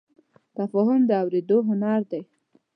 [0.57, 2.21] تفاهم د اورېدو هنر دی.